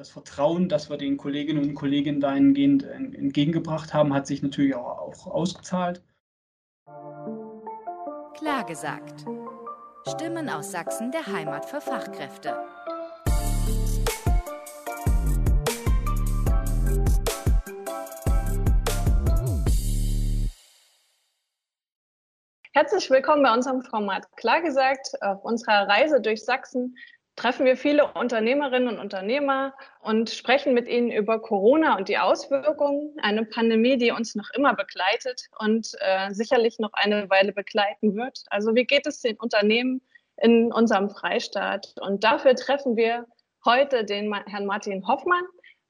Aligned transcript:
das 0.00 0.08
Vertrauen, 0.08 0.70
das 0.70 0.88
wir 0.88 0.96
den 0.96 1.18
Kolleginnen 1.18 1.62
und 1.62 1.74
Kollegen 1.74 2.20
dahingehend 2.20 2.84
entgegengebracht 2.84 3.92
haben, 3.92 4.14
hat 4.14 4.26
sich 4.26 4.40
natürlich 4.42 4.74
auch, 4.74 4.98
auch 4.98 5.26
ausgezahlt. 5.26 6.02
Klar 8.34 8.64
gesagt. 8.66 9.26
Stimmen 10.08 10.48
aus 10.48 10.72
Sachsen 10.72 11.12
der 11.12 11.26
Heimat 11.26 11.66
für 11.66 11.82
Fachkräfte. 11.82 12.56
Herzlich 22.72 23.10
willkommen 23.10 23.42
bei 23.42 23.52
unserem 23.52 23.82
Format 23.82 24.34
Klar 24.38 24.62
gesagt. 24.62 25.10
Auf 25.20 25.44
unserer 25.44 25.86
Reise 25.86 26.22
durch 26.22 26.42
Sachsen 26.42 26.96
treffen 27.40 27.64
wir 27.64 27.78
viele 27.78 28.12
Unternehmerinnen 28.12 28.88
und 28.88 28.98
Unternehmer 28.98 29.72
und 30.00 30.28
sprechen 30.28 30.74
mit 30.74 30.88
ihnen 30.88 31.10
über 31.10 31.40
Corona 31.40 31.96
und 31.96 32.10
die 32.10 32.18
Auswirkungen, 32.18 33.16
eine 33.22 33.46
Pandemie, 33.46 33.96
die 33.96 34.10
uns 34.10 34.34
noch 34.34 34.50
immer 34.54 34.74
begleitet 34.74 35.48
und 35.58 35.92
äh, 36.00 36.34
sicherlich 36.34 36.78
noch 36.78 36.92
eine 36.92 37.30
Weile 37.30 37.52
begleiten 37.52 38.14
wird. 38.14 38.44
Also 38.50 38.74
wie 38.74 38.84
geht 38.84 39.06
es 39.06 39.22
den 39.22 39.36
Unternehmen 39.36 40.02
in 40.36 40.70
unserem 40.70 41.08
Freistaat? 41.08 41.94
Und 42.02 42.24
dafür 42.24 42.54
treffen 42.56 42.96
wir 42.96 43.26
heute 43.64 44.04
den 44.04 44.34
Herrn 44.34 44.66
Martin 44.66 45.06
Hoffmann 45.08 45.44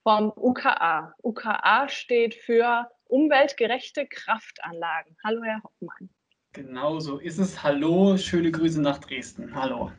vom 0.05 0.33
UKA. 0.37 1.15
UKA 1.25 1.89
steht 1.89 2.37
für 2.37 2.89
umweltgerechte 3.07 4.07
Kraftanlagen. 4.07 5.17
Hallo, 5.25 5.43
Herr 5.43 5.61
Hoffmann. 5.65 6.11
Genau 6.53 7.01
so 7.01 7.19
ist 7.19 7.39
es. 7.39 7.61
Hallo, 7.61 8.17
schöne 8.17 8.53
Grüße 8.53 8.81
nach 8.81 8.99
Dresden. 8.99 9.53
Hallo. 9.53 9.91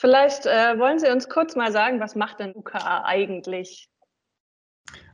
Vielleicht 0.00 0.46
äh, 0.46 0.78
wollen 0.78 0.98
Sie 0.98 1.10
uns 1.12 1.28
kurz 1.28 1.56
mal 1.56 1.70
sagen, 1.72 2.00
was 2.00 2.16
macht 2.16 2.40
denn 2.40 2.54
UKA 2.54 3.04
eigentlich? 3.04 3.86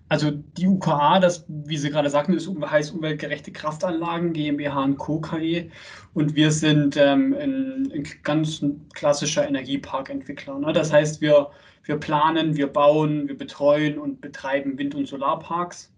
Also 0.09 0.31
die 0.31 0.69
UKA, 0.69 1.19
das, 1.19 1.45
wie 1.49 1.77
Sie 1.77 1.91
gerade 1.91 2.09
sagten, 2.09 2.35
ist, 2.35 2.49
heißt 2.49 2.95
Umweltgerechte 2.95 3.51
Kraftanlagen 3.51 4.33
GmbH 4.33 4.85
und 4.85 4.97
Co. 4.97 5.21
KG. 5.21 5.71
Und 6.15 6.37
wir 6.37 6.53
sind 6.53 6.97
ähm, 6.97 7.35
ein, 7.35 7.91
ein, 7.93 8.05
ganz 8.23 8.65
klassischer 8.95 9.49
Energieparkentwickler. 9.49 10.61
Ne? 10.61 10.73
Das 10.73 10.93
heißt, 10.93 11.21
wir, 11.21 11.51
wir 11.83 11.97
planen, 11.97 12.57
wir 12.57 12.69
bauen, 12.69 13.27
wir 13.27 13.37
betreuen 13.37 13.99
und 13.99 14.21
betreiben 14.21 14.79
Wind- 14.79 14.95
und 14.95 15.09
Solarparks. 15.09 15.93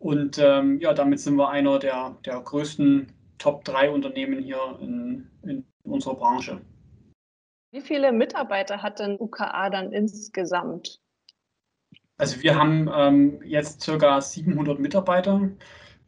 Und 0.00 0.36
ähm, 0.36 0.78
ja, 0.80 0.92
damit 0.92 1.20
sind 1.20 1.36
wir 1.36 1.48
einer 1.48 1.78
der, 1.78 2.14
der 2.26 2.38
größten 2.40 3.10
Top 3.38 3.64
3 3.64 3.88
Unternehmen 3.88 4.42
hier 4.42 4.78
in, 4.82 5.30
in 5.44 5.64
unserer 5.84 6.16
Branche. 6.16 6.60
Wie 7.72 7.80
viele 7.80 8.12
Mitarbeiter 8.12 8.82
hat 8.82 8.98
denn 8.98 9.16
UKA 9.18 9.70
dann 9.70 9.92
insgesamt? 9.92 11.00
Also 12.18 12.42
wir 12.42 12.54
haben 12.54 12.90
ähm, 12.94 13.40
jetzt 13.44 13.80
circa 13.80 14.20
700 14.20 14.78
Mitarbeiter. 14.78 15.48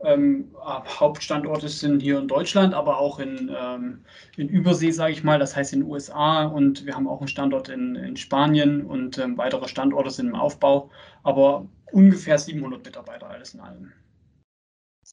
Ähm, 0.00 0.54
Hauptstandorte 0.62 1.70
sind 1.70 2.00
hier 2.00 2.18
in 2.18 2.28
Deutschland, 2.28 2.74
aber 2.74 2.98
auch 2.98 3.18
in, 3.18 3.50
ähm, 3.58 4.04
in 4.36 4.50
Übersee, 4.50 4.90
sage 4.90 5.12
ich 5.12 5.24
mal, 5.24 5.38
das 5.38 5.56
heißt 5.56 5.72
in 5.72 5.80
den 5.80 5.90
USA 5.90 6.44
und 6.44 6.84
wir 6.84 6.94
haben 6.94 7.08
auch 7.08 7.20
einen 7.20 7.28
Standort 7.28 7.70
in, 7.70 7.96
in 7.96 8.16
Spanien 8.18 8.84
und 8.84 9.16
ähm, 9.16 9.38
weitere 9.38 9.66
Standorte 9.66 10.10
sind 10.10 10.28
im 10.28 10.34
Aufbau, 10.34 10.90
aber 11.22 11.66
ungefähr 11.92 12.36
700 12.38 12.84
Mitarbeiter 12.84 13.30
alles 13.30 13.54
in 13.54 13.60
allem. 13.60 13.92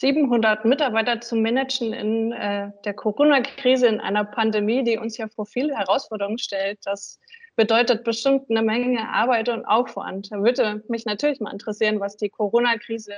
700 0.02 0.66
Mitarbeiter 0.66 1.22
zu 1.22 1.36
managen 1.36 1.94
in 1.94 2.32
äh, 2.32 2.72
der 2.86 2.94
Corona-Krise, 2.96 3.86
in 3.86 4.00
einer 4.00 4.26
Pandemie, 4.26 4.84
die 4.84 4.98
uns 4.98 5.16
ja 5.18 5.28
vor 5.28 5.46
viele 5.46 5.78
Herausforderungen 5.78 6.40
stellt, 6.40 6.80
das 6.86 7.20
bedeutet 7.56 8.04
bestimmt 8.04 8.50
eine 8.50 8.64
Menge 8.64 9.08
Arbeit 9.08 9.48
und 9.48 9.64
Aufwand. 9.66 10.32
Da 10.32 10.42
würde 10.42 10.84
mich 10.88 11.06
natürlich 11.06 11.40
mal 11.40 11.54
interessieren, 11.54 12.00
was 12.00 12.18
die 12.18 12.30
Corona-Krise 12.30 13.14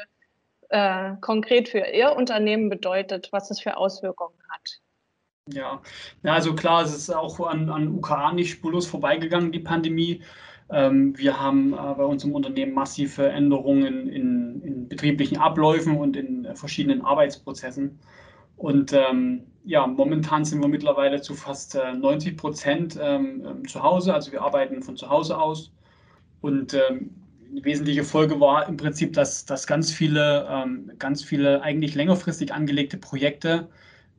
äh, 0.69 1.13
konkret 1.21 1.69
für 1.69 1.85
Ihr 1.87 2.17
Unternehmen 2.17 2.69
bedeutet, 2.69 3.29
was 3.31 3.49
es 3.49 3.61
für 3.61 3.77
Auswirkungen 3.77 4.37
hat. 4.49 4.81
Ja, 5.53 5.81
ja 6.21 6.33
also 6.33 6.53
klar, 6.53 6.83
es 6.83 6.93
ist 6.93 7.09
auch 7.09 7.39
an, 7.39 7.69
an 7.69 7.95
UKA 7.95 8.33
nicht 8.33 8.51
spurlos 8.51 8.87
vorbeigegangen, 8.87 9.53
die 9.53 9.59
Pandemie. 9.59 10.21
Ähm, 10.69 11.17
wir 11.17 11.39
haben 11.39 11.73
äh, 11.73 11.75
bei 11.75 12.03
uns 12.03 12.23
im 12.23 12.33
Unternehmen 12.33 12.73
massive 12.73 13.27
Änderungen 13.27 14.07
in, 14.09 14.61
in 14.61 14.87
betrieblichen 14.87 15.37
Abläufen 15.37 15.97
und 15.97 16.15
in 16.15 16.45
äh, 16.45 16.55
verschiedenen 16.55 17.01
Arbeitsprozessen. 17.01 17.99
Und 18.57 18.93
ähm, 18.93 19.43
ja, 19.65 19.87
momentan 19.87 20.45
sind 20.45 20.61
wir 20.61 20.67
mittlerweile 20.67 21.21
zu 21.21 21.33
fast 21.33 21.75
90 21.75 22.31
äh, 22.31 22.35
Prozent 22.35 22.99
ähm, 23.01 23.43
ähm, 23.45 23.67
zu 23.67 23.81
Hause. 23.81 24.13
Also 24.13 24.31
wir 24.31 24.41
arbeiten 24.41 24.81
von 24.81 24.97
zu 24.97 25.09
Hause 25.09 25.37
aus. 25.37 25.71
Und 26.41 26.73
ähm, 26.73 27.11
eine 27.51 27.63
wesentliche 27.63 28.03
Folge 28.03 28.39
war 28.39 28.67
im 28.67 28.77
Prinzip, 28.77 29.13
dass, 29.13 29.45
dass 29.45 29.67
ganz 29.67 29.91
viele, 29.91 30.47
ähm, 30.49 30.91
ganz 30.97 31.23
viele 31.23 31.61
eigentlich 31.61 31.95
längerfristig 31.95 32.53
angelegte 32.53 32.97
Projekte 32.97 33.69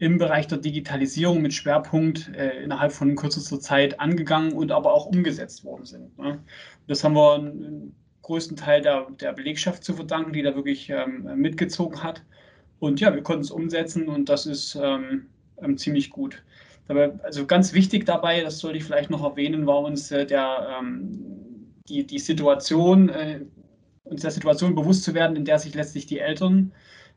im 0.04 0.19
Bereich 0.19 0.47
der 0.47 0.59
Digitalisierung 0.59 1.41
mit 1.41 1.54
Schwerpunkt 1.54 2.31
äh, 2.37 2.62
innerhalb 2.62 2.92
von 2.92 3.16
kürzester 3.16 3.59
Zeit 3.59 4.00
angegangen 4.00 4.53
und 4.53 4.70
aber 4.70 4.92
auch 4.92 5.06
umgesetzt 5.06 5.65
worden 5.65 5.87
sind. 5.87 6.19
Ne? 6.19 6.38
Das 6.87 7.03
haben 7.03 7.15
wir 7.15 7.37
einen 7.37 7.97
größten 8.20 8.54
Teil 8.54 8.82
der, 8.82 9.06
der 9.19 9.32
Belegschaft 9.32 9.82
zu 9.82 9.94
verdanken, 9.94 10.34
die 10.34 10.43
da 10.43 10.54
wirklich 10.54 10.91
ähm, 10.91 11.26
mitgezogen 11.37 12.03
hat. 12.03 12.22
Und 12.81 13.00
ja, 13.00 13.14
wir 13.14 13.22
konnten 13.22 13.44
es 13.44 13.50
umsetzen 13.50 14.09
und 14.09 14.28
das 14.28 14.44
ist 14.44 14.75
ähm, 14.75 15.26
ähm, 15.62 15.78
ziemlich 15.78 16.10
gut. 16.10 16.44
Dabei, 16.87 17.12
also 17.22 17.47
ganz 17.47 17.72
wichtig 17.72 18.04
dabei, 18.04 18.43
das 18.43 18.59
sollte 18.59 18.76
ich 18.76 18.84
vielleicht 18.84 19.09
noch 19.09 19.25
erwähnen, 19.25 19.66
war 19.66 19.81
uns 19.81 20.10
äh, 20.10 20.26
der, 20.26 20.69
ähm, 20.81 21.72
die, 21.88 22.06
die 22.06 22.19
Situation, 22.19 23.09
äh, 23.09 23.41
uns 24.03 24.20
der 24.20 24.32
Situation 24.32 24.75
bewusst 24.75 25.03
zu 25.03 25.14
werden, 25.14 25.34
in 25.34 25.47
der 25.47 25.59
sich 25.59 25.75
letztlich 25.75 26.04
die 26.04 26.19
Eltern 26.19 26.53
ähm, 26.54 26.72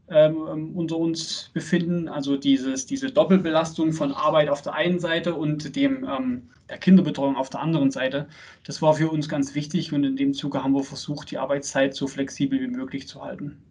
ähm, 0.09 0.75
unter 0.75 0.97
uns 0.97 1.49
befinden. 1.53 2.07
Also 2.07 2.37
dieses, 2.37 2.85
diese 2.85 3.11
Doppelbelastung 3.11 3.93
von 3.93 4.11
Arbeit 4.11 4.49
auf 4.49 4.61
der 4.61 4.73
einen 4.73 4.99
Seite 4.99 5.35
und 5.35 5.75
dem, 5.75 6.05
ähm, 6.05 6.49
der 6.69 6.77
Kinderbetreuung 6.77 7.35
auf 7.35 7.49
der 7.49 7.61
anderen 7.61 7.91
Seite. 7.91 8.27
Das 8.65 8.81
war 8.81 8.93
für 8.93 9.09
uns 9.09 9.29
ganz 9.29 9.55
wichtig 9.55 9.93
und 9.93 10.03
in 10.03 10.15
dem 10.15 10.33
Zuge 10.33 10.63
haben 10.63 10.73
wir 10.73 10.83
versucht, 10.83 11.31
die 11.31 11.37
Arbeitszeit 11.37 11.95
so 11.95 12.07
flexibel 12.07 12.59
wie 12.59 12.67
möglich 12.67 13.07
zu 13.07 13.23
halten. 13.23 13.61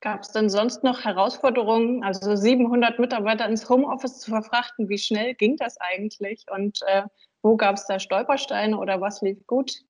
Gab 0.00 0.22
es 0.22 0.32
denn 0.32 0.50
sonst 0.50 0.82
noch 0.82 1.04
Herausforderungen, 1.04 2.02
also 2.02 2.34
700 2.34 2.98
Mitarbeiter 2.98 3.48
ins 3.48 3.68
Homeoffice 3.68 4.18
zu 4.18 4.30
verfrachten? 4.30 4.88
Wie 4.88 4.98
schnell 4.98 5.34
ging 5.34 5.56
das 5.56 5.76
eigentlich 5.78 6.44
und 6.50 6.80
äh, 6.88 7.02
wo 7.42 7.56
gab 7.56 7.76
es 7.76 7.86
da 7.86 8.00
Stolpersteine 8.00 8.76
oder 8.76 9.00
was 9.00 9.22
lief 9.22 9.46
gut? 9.46 9.84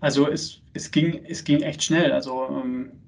Also 0.00 0.28
es, 0.30 0.60
es, 0.74 0.90
ging, 0.90 1.24
es 1.24 1.42
ging 1.42 1.62
echt 1.62 1.82
schnell. 1.82 2.12
Also 2.12 2.46
ähm, 2.50 3.05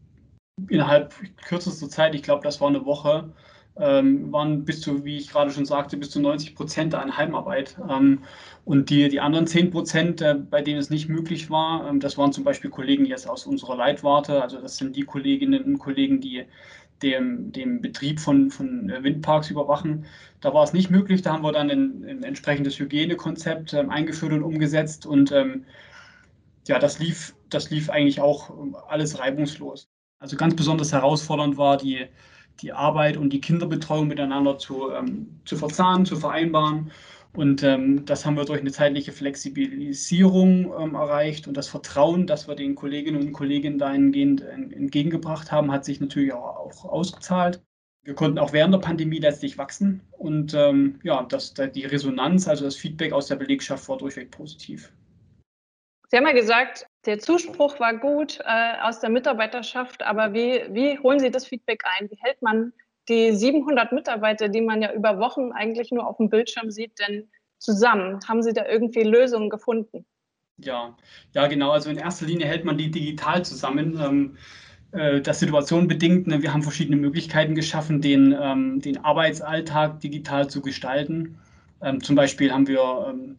innerhalb 0.68 1.14
kürzester 1.44 1.88
Zeit, 1.88 2.14
ich 2.14 2.22
glaube, 2.22 2.42
das 2.44 2.60
war 2.60 2.68
eine 2.68 2.84
Woche, 2.84 3.32
ähm, 3.80 4.32
waren 4.32 4.64
bis 4.64 4.80
zu, 4.80 5.04
wie 5.04 5.16
ich 5.16 5.30
gerade 5.30 5.50
schon 5.50 5.66
sagte, 5.66 5.96
bis 5.96 6.10
zu 6.10 6.20
90 6.20 6.54
Prozent 6.54 6.94
an 6.94 7.16
Heimarbeit. 7.16 7.76
Ähm, 7.88 8.22
und 8.64 8.90
die, 8.90 9.08
die 9.08 9.20
anderen 9.20 9.46
10 9.46 9.70
Prozent, 9.70 10.20
äh, 10.20 10.34
bei 10.34 10.62
denen 10.62 10.78
es 10.78 10.90
nicht 10.90 11.08
möglich 11.08 11.50
war, 11.50 11.88
ähm, 11.88 12.00
das 12.00 12.18
waren 12.18 12.32
zum 12.32 12.44
Beispiel 12.44 12.70
Kollegen 12.70 13.04
jetzt 13.04 13.28
aus 13.28 13.46
unserer 13.46 13.76
Leitwarte. 13.76 14.42
Also 14.42 14.60
das 14.60 14.76
sind 14.76 14.96
die 14.96 15.04
Kolleginnen 15.04 15.64
und 15.64 15.78
Kollegen, 15.78 16.20
die 16.20 16.44
dem, 17.02 17.52
dem 17.52 17.80
Betrieb 17.80 18.18
von, 18.20 18.50
von 18.50 18.88
Windparks 19.02 19.50
überwachen. 19.50 20.06
Da 20.40 20.52
war 20.52 20.64
es 20.64 20.72
nicht 20.72 20.90
möglich. 20.90 21.22
Da 21.22 21.32
haben 21.32 21.44
wir 21.44 21.52
dann 21.52 21.70
ein, 21.70 22.04
ein 22.04 22.22
entsprechendes 22.24 22.78
Hygienekonzept 22.78 23.74
ähm, 23.74 23.90
eingeführt 23.90 24.32
und 24.32 24.42
umgesetzt. 24.42 25.06
Und 25.06 25.30
ähm, 25.32 25.64
ja, 26.66 26.78
das 26.78 26.98
lief, 26.98 27.34
das 27.50 27.70
lief 27.70 27.90
eigentlich 27.90 28.20
auch 28.20 28.50
alles 28.88 29.18
reibungslos. 29.18 29.88
Also 30.20 30.36
ganz 30.36 30.56
besonders 30.56 30.92
herausfordernd 30.92 31.56
war 31.56 31.76
die, 31.76 32.06
die 32.60 32.72
Arbeit 32.72 33.16
und 33.16 33.32
die 33.32 33.40
Kinderbetreuung 33.40 34.08
miteinander 34.08 34.58
zu, 34.58 34.90
ähm, 34.90 35.40
zu 35.44 35.56
verzahnen, 35.56 36.06
zu 36.06 36.16
vereinbaren. 36.16 36.90
Und 37.34 37.62
ähm, 37.62 38.04
das 38.04 38.26
haben 38.26 38.36
wir 38.36 38.44
durch 38.44 38.60
eine 38.60 38.72
zeitliche 38.72 39.12
Flexibilisierung 39.12 40.72
ähm, 40.76 40.94
erreicht. 40.94 41.46
Und 41.46 41.56
das 41.56 41.68
Vertrauen, 41.68 42.26
das 42.26 42.48
wir 42.48 42.56
den 42.56 42.74
Kolleginnen 42.74 43.20
und 43.20 43.32
Kollegen 43.32 43.78
dahingehend 43.78 44.42
entgegengebracht 44.42 45.52
haben, 45.52 45.70
hat 45.70 45.84
sich 45.84 46.00
natürlich 46.00 46.32
auch, 46.32 46.56
auch 46.56 46.84
ausgezahlt. 46.84 47.62
Wir 48.02 48.14
konnten 48.14 48.38
auch 48.38 48.52
während 48.52 48.74
der 48.74 48.78
Pandemie 48.78 49.18
letztlich 49.18 49.58
wachsen. 49.58 50.00
Und 50.12 50.54
ähm, 50.54 50.98
ja, 51.04 51.22
das, 51.24 51.54
die 51.54 51.84
Resonanz, 51.84 52.48
also 52.48 52.64
das 52.64 52.74
Feedback 52.74 53.12
aus 53.12 53.26
der 53.26 53.36
Belegschaft 53.36 53.88
war 53.88 53.98
durchweg 53.98 54.30
positiv. 54.30 54.90
Sie 56.08 56.16
haben 56.16 56.26
ja 56.26 56.32
gesagt, 56.32 56.87
der 57.08 57.18
Zuspruch 57.18 57.80
war 57.80 57.96
gut 57.96 58.38
äh, 58.44 58.82
aus 58.82 59.00
der 59.00 59.08
Mitarbeiterschaft, 59.08 60.02
aber 60.02 60.34
wie, 60.34 60.62
wie 60.70 60.98
holen 60.98 61.18
Sie 61.18 61.30
das 61.30 61.46
Feedback 61.46 61.82
ein? 61.98 62.10
Wie 62.10 62.18
hält 62.20 62.42
man 62.42 62.74
die 63.08 63.32
700 63.32 63.92
Mitarbeiter, 63.92 64.50
die 64.50 64.60
man 64.60 64.82
ja 64.82 64.92
über 64.92 65.18
Wochen 65.18 65.50
eigentlich 65.52 65.90
nur 65.90 66.06
auf 66.06 66.18
dem 66.18 66.28
Bildschirm 66.28 66.70
sieht, 66.70 66.98
denn 66.98 67.30
zusammen? 67.56 68.20
Haben 68.28 68.42
Sie 68.42 68.52
da 68.52 68.66
irgendwie 68.66 69.04
Lösungen 69.04 69.48
gefunden? 69.48 70.04
Ja, 70.58 70.98
ja, 71.34 71.46
genau. 71.46 71.70
Also 71.70 71.88
in 71.88 71.96
erster 71.96 72.26
Linie 72.26 72.46
hält 72.46 72.66
man 72.66 72.76
die 72.76 72.90
digital 72.90 73.42
zusammen. 73.42 73.98
Ähm, 73.98 74.36
äh, 74.92 75.22
das 75.22 75.40
Situation 75.40 75.88
bedingt. 75.88 76.26
Ne? 76.26 76.42
Wir 76.42 76.52
haben 76.52 76.62
verschiedene 76.62 76.98
Möglichkeiten 76.98 77.54
geschaffen, 77.54 78.02
den, 78.02 78.36
ähm, 78.38 78.80
den 78.82 79.02
Arbeitsalltag 79.02 80.00
digital 80.00 80.50
zu 80.50 80.60
gestalten. 80.60 81.38
Ähm, 81.80 82.02
zum 82.02 82.16
Beispiel 82.16 82.52
haben 82.52 82.66
wir 82.66 83.06
ähm, 83.08 83.38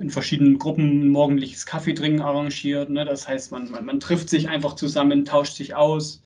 in 0.00 0.10
verschiedenen 0.10 0.58
Gruppen 0.58 1.08
morgendliches 1.08 1.66
Kaffeetrinken 1.66 2.20
arrangiert. 2.20 2.90
Ne? 2.90 3.04
Das 3.04 3.26
heißt, 3.26 3.52
man, 3.52 3.70
man, 3.70 3.84
man, 3.84 4.00
trifft 4.00 4.28
sich 4.28 4.48
einfach 4.48 4.74
zusammen, 4.74 5.24
tauscht 5.24 5.54
sich 5.54 5.74
aus, 5.74 6.22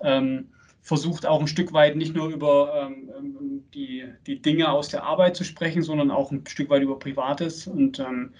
ähm, 0.00 0.48
versucht 0.82 1.26
auch 1.26 1.40
ein 1.40 1.48
Stück 1.48 1.72
weit 1.72 1.96
nicht 1.96 2.14
nur 2.14 2.28
über 2.28 2.88
ähm, 2.88 3.10
ähm, 3.18 3.64
die, 3.74 4.04
die 4.26 4.40
Dinge 4.40 4.70
aus 4.70 4.88
der 4.88 5.02
Arbeit 5.02 5.36
zu 5.36 5.44
sprechen, 5.44 5.82
sondern 5.82 6.10
auch 6.10 6.30
ein 6.30 6.44
Stück 6.46 6.70
weit 6.70 6.82
über 6.82 6.98
Privates. 6.98 7.66
Und 7.66 7.98
ähm, 7.98 8.32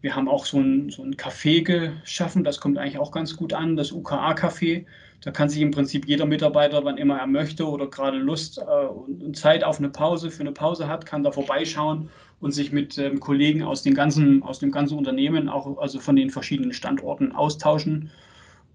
wir 0.00 0.14
haben 0.14 0.28
auch 0.28 0.44
so 0.44 0.58
ein, 0.58 0.90
so 0.90 1.02
ein 1.02 1.14
Café 1.14 1.62
geschaffen, 1.62 2.44
das 2.44 2.60
kommt 2.60 2.76
eigentlich 2.76 2.98
auch 2.98 3.12
ganz 3.12 3.36
gut 3.36 3.54
an, 3.54 3.76
das 3.76 3.90
UKA-Café. 3.90 4.84
Da 5.22 5.30
kann 5.30 5.48
sich 5.48 5.62
im 5.62 5.70
Prinzip 5.70 6.06
jeder 6.06 6.26
Mitarbeiter, 6.26 6.84
wann 6.84 6.98
immer 6.98 7.18
er 7.18 7.26
möchte 7.26 7.66
oder 7.66 7.86
gerade 7.86 8.18
Lust 8.18 8.58
äh, 8.58 8.86
und 8.86 9.34
Zeit 9.38 9.64
auf 9.64 9.78
eine 9.78 9.88
Pause, 9.88 10.30
für 10.30 10.42
eine 10.42 10.52
Pause 10.52 10.88
hat, 10.88 11.06
kann 11.06 11.22
da 11.22 11.32
vorbeischauen 11.32 12.10
und 12.44 12.52
sich 12.52 12.72
mit 12.72 12.98
ähm, 12.98 13.20
Kollegen 13.20 13.62
aus, 13.62 13.82
den 13.82 13.94
ganzen, 13.94 14.42
aus 14.42 14.58
dem 14.58 14.70
ganzen 14.70 14.98
Unternehmen, 14.98 15.48
auch 15.48 15.78
also 15.78 15.98
von 15.98 16.14
den 16.14 16.28
verschiedenen 16.28 16.74
Standorten 16.74 17.32
austauschen. 17.32 18.10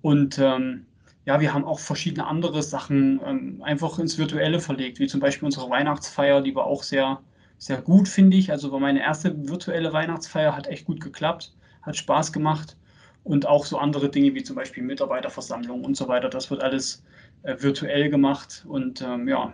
Und 0.01 0.39
ähm, 0.39 0.87
ja, 1.25 1.39
wir 1.39 1.53
haben 1.53 1.65
auch 1.65 1.77
verschiedene 1.77 2.25
andere 2.25 2.63
Sachen 2.63 3.21
ähm, 3.23 3.61
einfach 3.61 3.99
ins 3.99 4.17
Virtuelle 4.17 4.59
verlegt, 4.59 4.97
wie 4.97 5.05
zum 5.05 5.19
Beispiel 5.19 5.45
unsere 5.45 5.69
Weihnachtsfeier, 5.69 6.41
die 6.41 6.55
war 6.55 6.65
auch 6.65 6.81
sehr, 6.81 7.21
sehr 7.59 7.79
gut, 7.79 8.07
finde 8.07 8.37
ich. 8.37 8.49
Also 8.51 8.71
war 8.71 8.79
meine 8.79 9.01
erste 9.01 9.47
virtuelle 9.47 9.93
Weihnachtsfeier, 9.93 10.55
hat 10.55 10.65
echt 10.65 10.85
gut 10.85 10.99
geklappt, 10.99 11.53
hat 11.83 11.95
Spaß 11.95 12.33
gemacht. 12.33 12.75
Und 13.23 13.45
auch 13.45 13.65
so 13.65 13.77
andere 13.77 14.09
Dinge 14.09 14.33
wie 14.33 14.41
zum 14.41 14.55
Beispiel 14.55 14.81
Mitarbeiterversammlungen 14.81 15.85
und 15.85 15.95
so 15.95 16.07
weiter. 16.07 16.29
Das 16.29 16.49
wird 16.49 16.63
alles 16.63 17.03
äh, 17.43 17.55
virtuell 17.59 18.09
gemacht 18.09 18.65
und 18.67 19.03
ähm, 19.03 19.27
ja, 19.27 19.53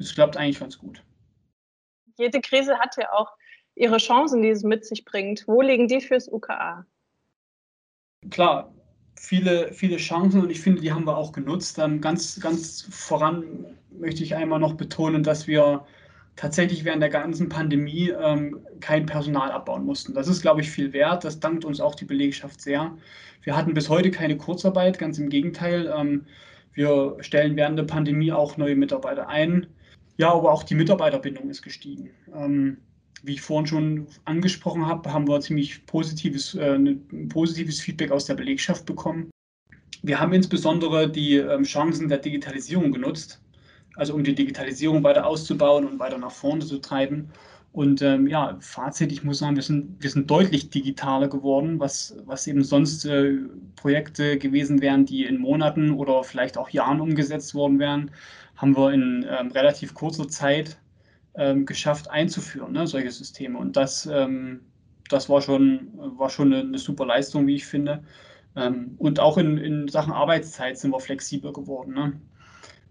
es 0.00 0.12
klappt 0.12 0.36
eigentlich 0.36 0.58
ganz 0.58 0.76
gut. 0.76 1.04
Jede 2.18 2.40
Krise 2.40 2.76
hat 2.80 2.96
ja 2.96 3.12
auch 3.12 3.28
ihre 3.74 3.98
Chancen, 3.98 4.42
die 4.42 4.50
es 4.50 4.62
mit 4.62 4.84
sich 4.84 5.04
bringt. 5.04 5.46
Wo 5.46 5.60
liegen 5.62 5.88
die 5.88 6.00
fürs 6.00 6.30
UKA? 6.30 6.86
Klar, 8.30 8.72
viele, 9.16 9.72
viele 9.72 9.96
Chancen 9.96 10.42
und 10.42 10.50
ich 10.50 10.60
finde, 10.60 10.80
die 10.80 10.92
haben 10.92 11.06
wir 11.06 11.16
auch 11.16 11.32
genutzt. 11.32 11.78
Ähm, 11.78 12.00
ganz, 12.00 12.40
ganz 12.40 12.82
voran 12.82 13.66
möchte 13.90 14.22
ich 14.22 14.34
einmal 14.34 14.58
noch 14.58 14.74
betonen, 14.74 15.22
dass 15.22 15.46
wir 15.46 15.84
tatsächlich 16.36 16.84
während 16.84 17.02
der 17.02 17.10
ganzen 17.10 17.48
Pandemie 17.48 18.10
ähm, 18.10 18.66
kein 18.80 19.06
Personal 19.06 19.50
abbauen 19.50 19.84
mussten. 19.84 20.14
Das 20.14 20.28
ist, 20.28 20.42
glaube 20.42 20.60
ich, 20.60 20.70
viel 20.70 20.92
wert. 20.92 21.24
Das 21.24 21.40
dankt 21.40 21.64
uns 21.64 21.80
auch 21.80 21.94
die 21.94 22.04
Belegschaft 22.04 22.60
sehr. 22.60 22.96
Wir 23.42 23.56
hatten 23.56 23.74
bis 23.74 23.88
heute 23.88 24.10
keine 24.10 24.36
Kurzarbeit, 24.36 24.98
ganz 24.98 25.18
im 25.18 25.28
Gegenteil. 25.28 25.92
Ähm, 25.94 26.26
wir 26.72 27.16
stellen 27.20 27.56
während 27.56 27.78
der 27.78 27.84
Pandemie 27.84 28.32
auch 28.32 28.56
neue 28.56 28.76
Mitarbeiter 28.76 29.28
ein. 29.28 29.66
Ja, 30.16 30.32
aber 30.32 30.52
auch 30.52 30.62
die 30.62 30.74
Mitarbeiterbindung 30.74 31.50
ist 31.50 31.62
gestiegen. 31.62 32.10
Ähm, 32.34 32.78
wie 33.22 33.34
ich 33.34 33.42
vorhin 33.42 33.66
schon 33.66 34.06
angesprochen 34.24 34.86
habe, 34.86 35.12
haben 35.12 35.28
wir 35.28 35.40
ziemlich 35.40 35.86
positives, 35.86 36.54
äh, 36.54 36.74
ein 36.74 37.28
positives 37.28 37.80
Feedback 37.80 38.10
aus 38.10 38.26
der 38.26 38.34
Belegschaft 38.34 38.86
bekommen. 38.86 39.30
Wir 40.02 40.18
haben 40.18 40.32
insbesondere 40.32 41.10
die 41.10 41.36
ähm, 41.36 41.62
Chancen 41.62 42.08
der 42.08 42.18
Digitalisierung 42.18 42.92
genutzt 42.92 43.42
also 43.96 44.14
um 44.14 44.24
die 44.24 44.34
Digitalisierung 44.34 45.02
weiter 45.02 45.26
auszubauen 45.26 45.86
und 45.86 45.98
weiter 45.98 46.18
nach 46.18 46.30
vorne 46.30 46.64
zu 46.64 46.78
treiben. 46.78 47.30
Und 47.72 48.02
ähm, 48.02 48.26
ja, 48.26 48.58
Fazit, 48.60 49.12
ich 49.12 49.24
muss 49.24 49.38
sagen, 49.38 49.56
wir 49.56 49.62
sind, 49.62 50.02
wir 50.02 50.10
sind 50.10 50.30
deutlich 50.30 50.68
digitaler 50.68 51.28
geworden, 51.28 51.80
was, 51.80 52.14
was 52.26 52.46
eben 52.46 52.62
sonst 52.62 53.06
äh, 53.06 53.38
Projekte 53.76 54.36
gewesen 54.36 54.82
wären, 54.82 55.06
die 55.06 55.24
in 55.24 55.38
Monaten 55.38 55.90
oder 55.90 56.22
vielleicht 56.22 56.58
auch 56.58 56.68
Jahren 56.68 57.00
umgesetzt 57.00 57.54
worden 57.54 57.78
wären, 57.78 58.10
haben 58.56 58.76
wir 58.76 58.92
in 58.92 59.26
ähm, 59.28 59.50
relativ 59.52 59.94
kurzer 59.94 60.28
Zeit 60.28 60.78
ähm, 61.34 61.66
geschafft 61.66 62.10
einzuführen, 62.10 62.72
ne, 62.72 62.86
solche 62.86 63.10
Systeme. 63.10 63.58
Und 63.58 63.76
das, 63.76 64.06
ähm, 64.06 64.60
das 65.08 65.28
war 65.28 65.40
schon, 65.40 65.90
war 66.18 66.30
schon 66.30 66.52
eine, 66.52 66.62
eine 66.62 66.78
super 66.78 67.06
Leistung, 67.06 67.46
wie 67.46 67.56
ich 67.56 67.66
finde. 67.66 68.02
Ähm, 68.56 68.94
und 68.98 69.20
auch 69.20 69.38
in, 69.38 69.58
in 69.58 69.88
Sachen 69.88 70.12
Arbeitszeit 70.12 70.78
sind 70.78 70.90
wir 70.90 71.00
flexibler 71.00 71.52
geworden. 71.52 71.94
Ne? 71.94 72.20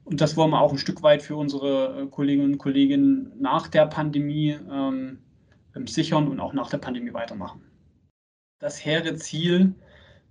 Und 0.04 0.22
das 0.22 0.36
wollen 0.36 0.52
wir 0.52 0.62
auch 0.62 0.72
ein 0.72 0.78
Stück 0.78 1.04
weit 1.04 1.22
für 1.22 1.36
unsere 1.36 2.02
äh, 2.02 2.08
Kolleginnen 2.08 2.54
und 2.54 2.58
Kollegen 2.58 3.32
nach 3.40 3.68
der 3.68 3.86
Pandemie 3.86 4.58
ähm, 4.72 5.20
sichern 5.86 6.28
und 6.28 6.40
auch 6.40 6.54
nach 6.54 6.70
der 6.70 6.80
Pandemie 6.80 7.14
weitermachen. 7.14 7.62
Das 8.60 8.84
hehre 8.84 9.16
Ziel 9.16 9.76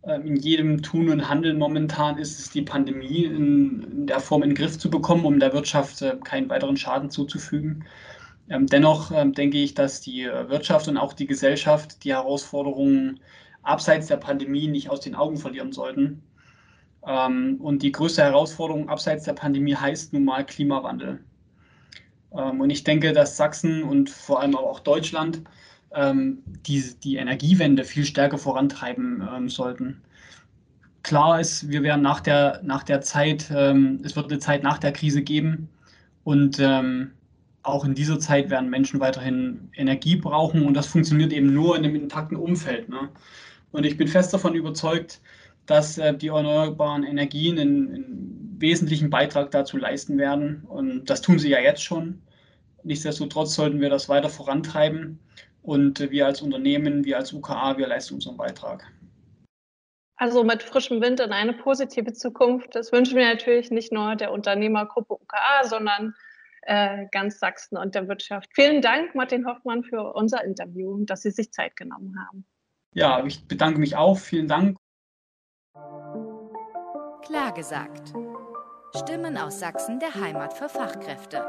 in 0.02 0.36
jedem 0.36 0.82
Tun 0.82 1.10
und 1.10 1.28
Handeln 1.28 1.58
momentan 1.58 2.16
ist 2.18 2.38
es, 2.38 2.50
die 2.50 2.62
Pandemie 2.62 3.24
in, 3.24 4.06
der 4.06 4.20
Form 4.20 4.42
in 4.42 4.50
den 4.50 4.56
Griff 4.56 4.78
zu 4.78 4.90
bekommen, 4.90 5.24
um 5.26 5.38
der 5.38 5.52
Wirtschaft 5.52 6.00
äh, 6.02 6.16
keinen 6.24 6.48
weiteren 6.48 6.76
Schaden 6.76 7.10
zuzufügen. 7.10 7.84
Ähm, 8.48 8.66
dennoch 8.66 9.10
äh, 9.10 9.30
denke 9.30 9.58
ich, 9.58 9.74
dass 9.74 10.00
die 10.00 10.22
äh, 10.22 10.48
Wirtschaft 10.48 10.88
und 10.88 10.96
auch 10.96 11.12
die 11.12 11.26
Gesellschaft 11.26 12.02
die 12.04 12.12
Herausforderungen 12.12 13.20
abseits 13.62 14.06
der 14.06 14.16
Pandemie 14.16 14.68
nicht 14.68 14.88
aus 14.88 15.00
den 15.00 15.14
Augen 15.14 15.36
verlieren 15.36 15.72
sollten 15.72 16.22
ähm, 17.06 17.58
und 17.60 17.82
die 17.82 17.92
größte 17.92 18.22
Herausforderung 18.22 18.88
abseits 18.88 19.24
der 19.24 19.32
Pandemie 19.32 19.74
heißt 19.74 20.12
nun 20.12 20.24
mal 20.24 20.44
Klimawandel. 20.44 21.24
Ähm, 22.36 22.60
und 22.60 22.70
ich 22.70 22.84
denke, 22.84 23.12
dass 23.12 23.36
Sachsen 23.36 23.82
und 23.82 24.10
vor 24.10 24.40
allem 24.40 24.56
auch 24.56 24.80
Deutschland 24.80 25.42
ähm, 25.94 26.42
die, 26.66 26.82
die 27.02 27.16
Energiewende 27.16 27.84
viel 27.84 28.04
stärker 28.04 28.38
vorantreiben 28.38 29.48
sollten. 29.48 30.02
Klar 31.02 31.40
ist, 31.40 31.68
wir 31.70 31.82
werden 31.82 32.02
nach 32.02 32.20
der, 32.20 32.60
nach 32.62 32.82
der 32.82 33.00
Zeit, 33.00 33.50
es 33.50 34.16
wird 34.16 34.30
eine 34.30 34.38
Zeit 34.38 34.62
nach 34.62 34.76
der 34.78 34.92
Krise 34.92 35.22
geben 35.22 35.70
und 36.24 36.60
auch 37.62 37.84
in 37.84 37.94
dieser 37.94 38.18
Zeit 38.18 38.50
werden 38.50 38.70
Menschen 38.70 39.00
weiterhin 39.00 39.70
Energie 39.74 40.16
brauchen 40.16 40.66
und 40.66 40.74
das 40.74 40.86
funktioniert 40.86 41.32
eben 41.32 41.52
nur 41.52 41.76
in 41.76 41.84
einem 41.84 41.94
intakten 41.94 42.36
Umfeld. 42.36 42.88
Ne? 42.88 43.08
Und 43.72 43.84
ich 43.84 43.96
bin 43.96 44.08
fest 44.08 44.32
davon 44.32 44.54
überzeugt, 44.54 45.20
dass 45.66 45.98
äh, 45.98 46.16
die 46.16 46.28
erneuerbaren 46.28 47.04
Energien 47.04 47.58
einen, 47.58 47.94
einen, 47.94 48.56
wesentlichen 48.58 49.08
Beitrag 49.08 49.50
dazu 49.52 49.78
leisten 49.78 50.18
werden. 50.18 50.64
Und 50.68 51.08
das 51.08 51.22
tun 51.22 51.38
sie 51.38 51.48
ja 51.48 51.60
jetzt 51.60 51.82
schon. 51.82 52.20
Nichtsdestotrotz 52.82 53.54
sollten 53.54 53.80
wir 53.80 53.88
das 53.88 54.10
weiter 54.10 54.28
vorantreiben. 54.28 55.18
Und 55.62 56.00
wir 56.10 56.26
als 56.26 56.42
Unternehmen, 56.42 57.04
wir 57.04 57.18
als 57.18 57.32
UKA, 57.32 57.76
wir 57.76 57.86
leisten 57.86 58.14
unseren 58.14 58.36
Beitrag. 58.36 58.86
Also 60.16 60.44
mit 60.44 60.62
frischem 60.62 61.00
Wind 61.00 61.20
in 61.20 61.32
eine 61.32 61.54
positive 61.54 62.12
Zukunft. 62.12 62.74
Das 62.74 62.92
wünschen 62.92 63.16
wir 63.16 63.26
natürlich 63.26 63.70
nicht 63.70 63.92
nur 63.92 64.16
der 64.16 64.32
Unternehmergruppe 64.32 65.14
UKA, 65.14 65.64
sondern 65.64 66.14
äh, 66.62 67.06
ganz 67.10 67.38
Sachsen 67.38 67.78
und 67.78 67.94
der 67.94 68.06
Wirtschaft. 68.06 68.50
Vielen 68.54 68.82
Dank, 68.82 69.14
Martin 69.14 69.46
Hoffmann, 69.46 69.82
für 69.82 70.12
unser 70.12 70.44
Interview, 70.44 71.04
dass 71.04 71.22
Sie 71.22 71.30
sich 71.30 71.52
Zeit 71.52 71.74
genommen 71.76 72.14
haben. 72.26 72.44
Ja, 72.92 73.24
ich 73.24 73.46
bedanke 73.46 73.80
mich 73.80 73.96
auch. 73.96 74.18
Vielen 74.18 74.48
Dank. 74.48 74.76
Klar 77.24 77.54
gesagt. 77.54 78.12
Stimmen 78.96 79.38
aus 79.38 79.60
Sachsen 79.60 80.00
der 80.00 80.14
Heimat 80.14 80.52
für 80.52 80.68
Fachkräfte. 80.68 81.46